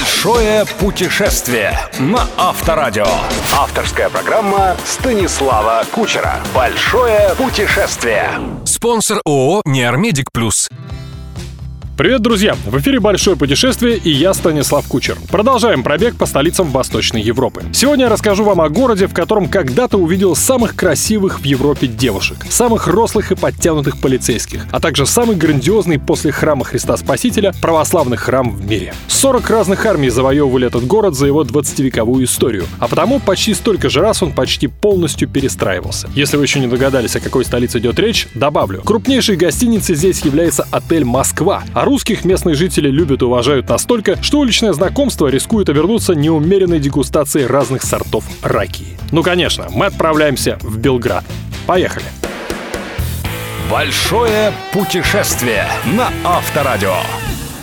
[0.00, 3.06] Большое путешествие на Авторадио.
[3.54, 6.40] Авторская программа Станислава Кучера.
[6.54, 8.30] Большое путешествие.
[8.64, 10.70] Спонсор ООО «Неармедик Плюс».
[12.00, 12.56] Привет, друзья!
[12.64, 15.18] В эфире «Большое путешествие» и я, Станислав Кучер.
[15.30, 17.62] Продолжаем пробег по столицам Восточной Европы.
[17.74, 22.46] Сегодня я расскажу вам о городе, в котором когда-то увидел самых красивых в Европе девушек,
[22.48, 28.50] самых рослых и подтянутых полицейских, а также самый грандиозный после храма Христа Спасителя православный храм
[28.50, 28.94] в мире.
[29.08, 34.00] 40 разных армий завоевывали этот город за его 20-вековую историю, а потому почти столько же
[34.00, 36.08] раз он почти полностью перестраивался.
[36.14, 38.80] Если вы еще не догадались, о какой столице идет речь, добавлю.
[38.80, 44.38] Крупнейшей гостиницей здесь является отель «Москва», а русских местные жители любят и уважают настолько, что
[44.38, 48.96] уличное знакомство рискует обернуться неумеренной дегустацией разных сортов ракии.
[49.10, 51.24] Ну, конечно, мы отправляемся в Белград.
[51.66, 52.06] Поехали!
[53.68, 55.66] Большое путешествие
[55.96, 56.94] на Авторадио.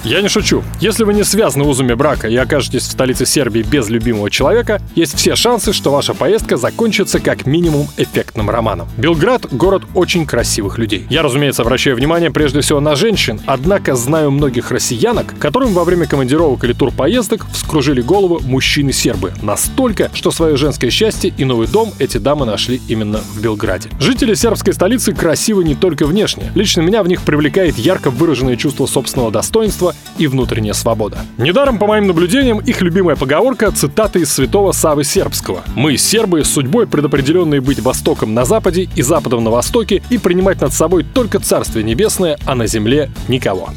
[0.07, 0.63] Я не шучу.
[0.79, 5.17] Если вы не связаны узами брака и окажетесь в столице Сербии без любимого человека, есть
[5.17, 8.87] все шансы, что ваша поездка закончится как минимум эффектным романом.
[8.95, 11.05] Белград— город очень красивых людей.
[11.09, 16.07] Я, разумеется, обращаю внимание прежде всего на женщин, однако знаю многих россиянок, которым во время
[16.07, 19.33] командировок или турпоездок вскружили голову мужчины-сербы.
[19.41, 23.89] Настолько, что свое женское счастье и новый дом эти дамы нашли именно в Белграде.
[23.99, 26.49] Жители сербской столицы красивы не только внешне.
[26.55, 31.19] Лично меня в них привлекает ярко выраженное чувство собственного достоинства и внутренняя свобода.
[31.37, 35.61] Недаром, по моим наблюдениям, их любимая поговорка– цитата из святого Савы Сербского.
[35.75, 40.73] «Мы, сербы, судьбой предопределенные быть востоком на западе и западом на востоке и принимать над
[40.73, 43.69] собой только Царствие Небесное, а на земле никого».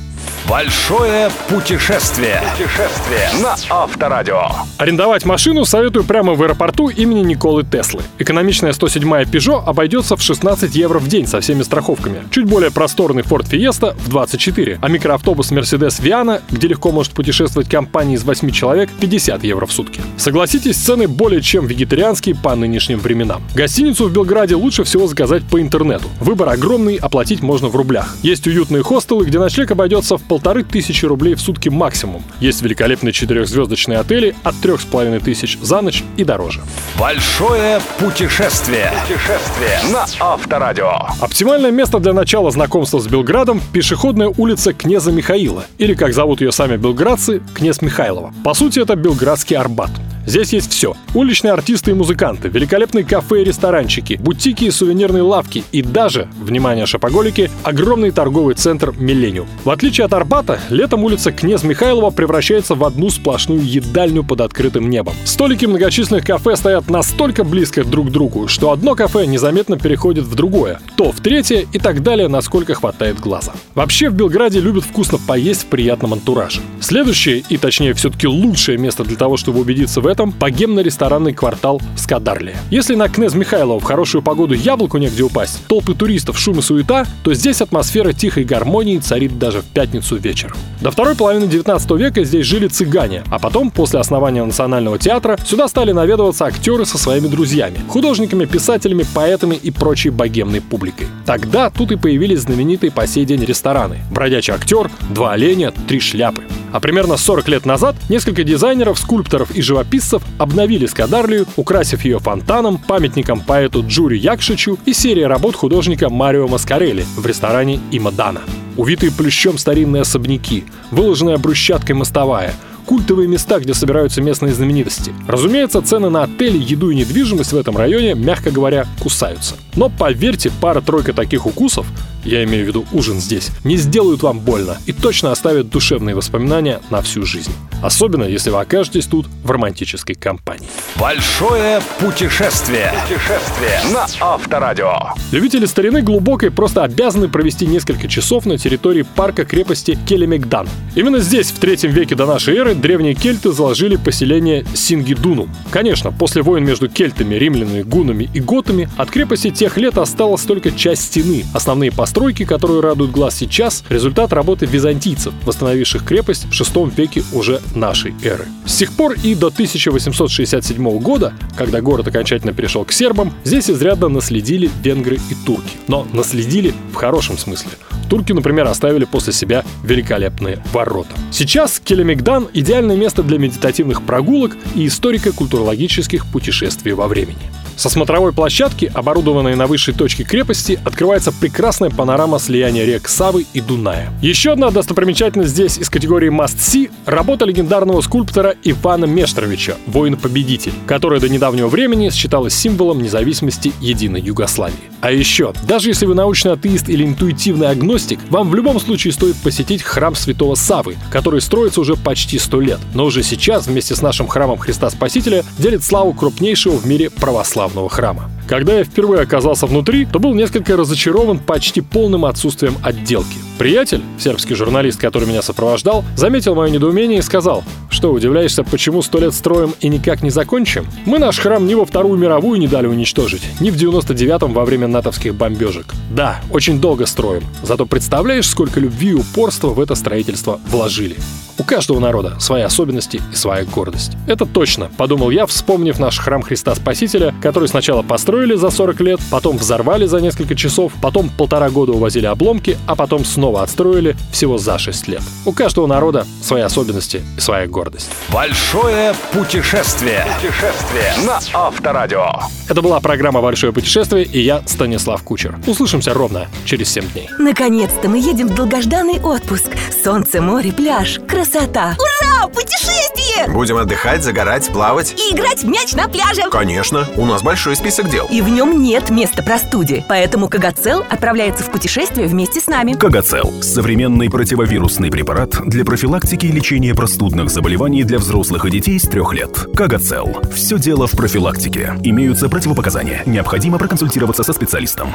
[0.51, 2.43] Большое путешествие.
[2.51, 4.49] Путешествие на Авторадио.
[4.79, 8.03] Арендовать машину советую прямо в аэропорту имени Николы Теслы.
[8.19, 12.25] Экономичная 107-я Peugeot обойдется в 16 евро в день со всеми страховками.
[12.33, 17.71] Чуть более просторный Ford Fiesta в 24, а микроавтобус Mercedes Viana, где легко может путешествовать
[17.71, 20.01] компания из 8 человек, 50 евро в сутки.
[20.17, 23.41] Согласитесь, цены более чем вегетарианские по нынешним временам.
[23.55, 26.09] Гостиницу в Белграде лучше всего заказать по интернету.
[26.19, 28.17] Выбор огромный, оплатить можно в рублях.
[28.23, 32.23] Есть уютные хостелы, где ночлег обойдется в полторы тысячи рублей в сутки максимум.
[32.41, 36.63] Есть великолепные четырехзвездочные отели от трех с половиной тысяч за ночь и дороже.
[36.99, 38.91] Большое путешествие.
[39.03, 40.93] Путешествие на Авторадио.
[41.21, 46.53] Оптимальное место для начала знакомства с Белградом– пешеходная улица Княза Михаила, или, как зовут ее
[46.53, 48.33] сами белградцы, Князь Михайлова.
[48.43, 49.91] По сути, это Белградский Арбат.
[50.27, 50.95] Здесь есть все.
[51.15, 56.87] Уличные артисты и музыканты, великолепные кафе и ресторанчики, бутики и сувенирные лавки и даже, внимание
[56.87, 59.49] шопоголики, огромный торговый центр «Миллениум».
[59.65, 64.91] В отличие от Арбата, летом улица Князь Михайлова превращается в одну сплошную едальню под открытым
[64.91, 65.15] небом.
[65.25, 70.35] Столики многочисленных кафе стоят настолько близко друг к другу, что одно кафе незаметно переходит в
[70.35, 73.53] другое, то в третье и так далее, насколько хватает глаза.
[73.75, 76.61] Вообще в Белграде любят вкусно поесть в приятном антураже.
[76.81, 82.57] Следующее, и точнее все-таки лучшее место для того, чтобы убедиться в этом, богемно-ресторанный квартал Скадарлия.
[82.71, 87.07] Если на Кнез Михайлова в хорошую погоду яблоку негде упасть, толпы туристов, шум и суета,
[87.23, 90.57] то здесь атмосфера тихой гармонии царит даже в пятницу вечером.
[90.81, 95.69] До второй половины 19 века здесь жили цыгане, а потом, после основания Национального театра, сюда
[95.69, 101.07] стали наведываться актеры со своими друзьями, художниками, писателями, поэтами и прочей богемной публикой.
[101.27, 103.99] Тогда тут и появились знаменитые по сей день рестораны.
[104.11, 106.43] Бродячий актер, два оленя, три шляпы.
[106.73, 112.79] А примерно 40 лет назад несколько дизайнеров, скульпторов и живописцев обновили Скадарлию, украсив ее фонтаном,
[112.79, 118.41] памятником поэту Джури Якшичу и серией работ художника Марио Маскарелли в ресторане Имадана.
[118.77, 122.55] Увитые плющом старинные особняки, выложенная брусчаткой мостовая—
[122.91, 125.13] культовые места, где собираются местные знаменитости.
[125.29, 129.55] Разумеется, цены на отели, еду и недвижимость в этом районе, мягко говоря, кусаются.
[129.77, 131.87] Но поверьте, пара-тройка таких укусов
[132.25, 136.81] я имею в виду ужин здесь, не сделают вам больно и точно оставят душевные воспоминания
[136.91, 137.53] на всю жизнь.
[137.83, 140.69] Особенно, если вы окажетесь тут в романтической компании.
[140.97, 142.93] Большое путешествие.
[143.03, 145.15] Путешествие на Авторадио.
[145.33, 150.69] Любители старины глубокой просто обязаны провести несколько часов на территории парка крепости Келемегдан.
[150.95, 155.49] Именно здесь, в третьем веке до нашей эры, древние кельты заложили поселение Сингидуну.
[155.71, 160.71] Конечно, после войн между кельтами, римлянами, гунами и готами от крепости тех лет осталась только
[160.71, 161.45] часть стены.
[161.55, 167.61] Основные постройки, которые радуют глаз сейчас, результат работы византийцев, восстановивших крепость в VI веке уже
[167.73, 168.47] нашей эры.
[168.67, 174.09] С тех пор и до 1867 года, когда город окончательно перешел к сербам, здесь изрядно
[174.09, 175.77] наследили венгры и турки.
[175.87, 177.71] Но наследили в хорошем смысле.
[178.09, 181.11] Турки, например, оставили после себя великолепные ворота.
[181.31, 187.39] Сейчас Келемегдан– идеальное место для медитативных прогулок и историко-культурологических путешествий во времени.
[187.81, 193.63] Со смотровой площадки, оборудованной на высшей точке крепости, открывается прекрасная панорама слияния рек Савы и
[193.63, 194.13] Дуная.
[194.21, 201.21] Еще одна достопримечательность здесь из категории Must See– работа легендарного скульптора Ивана Мештровича, воин-победитель, который
[201.21, 204.77] до недавнего времени считалось символом независимости единой Югославии.
[205.01, 209.37] А еще, даже если вы научный атеист или интуитивный агностик, вам в любом случае стоит
[209.37, 214.03] посетить храм святого Савы, который строится уже почти сто лет, но уже сейчас вместе с
[214.03, 218.31] нашим храмом Христа Спасителя делит славу крупнейшего в мире православного храма.
[218.49, 223.37] Когда я впервые оказался внутри, то был несколько разочарован почти полным отсутствием отделки.
[223.59, 229.21] Приятель, сербский журналист, который меня сопровождал, заметил мое недоумение и сказал, что удивляешься, почему сто
[229.21, 230.87] лет строим и никак не закончим?
[231.07, 234.89] Мы наш храм ни во Вторую мировую не дали уничтожить, ни в 99-м во время
[234.89, 235.95] натовских бомбежек.
[236.11, 241.17] Да, очень долго строим, зато представляешь, сколько любви и упорства в это строительство вложили.
[241.61, 244.13] У каждого народа свои особенности и своя гордость.
[244.27, 249.21] Это точно, подумал я, вспомнив наш храм Христа Спасителя, который сначала построили за 40 лет,
[249.31, 254.57] потом взорвали за несколько часов, потом полтора года увозили обломки, а потом снова отстроили всего
[254.57, 255.21] за 6 лет.
[255.45, 258.09] У каждого народа свои особенности и своя гордость.
[258.33, 260.25] Большое путешествие.
[260.41, 262.41] Путешествие на Авторадио.
[262.71, 265.59] Это была программа «Большое путешествие» и я, Станислав Кучер.
[265.67, 267.29] Услышимся ровно через 7 дней.
[267.39, 269.67] Наконец-то мы едем в долгожданный отпуск.
[270.03, 271.97] Солнце, море, пляж, красота.
[271.99, 272.49] Ура!
[272.49, 273.49] Путешествие!
[273.49, 275.13] Будем отдыхать, загорать, плавать.
[275.13, 276.43] И играть в мяч на пляже.
[276.51, 278.27] Конечно, у нас большой список дел.
[278.31, 280.05] И в нем нет места простуде.
[280.09, 282.95] Поэтому Кагацел отправляется в путешествие вместе с нами.
[282.95, 289.09] Кагацел– современный противовирусный препарат для профилактики и лечения простудных заболеваний для взрослых и детей с
[289.09, 289.67] трех лет.
[289.75, 290.41] Кагацел.
[290.55, 291.95] Все дело в профилактике.
[292.03, 293.23] Имеются противопоказания.
[293.27, 295.15] Необходимо проконсультироваться со специалистом.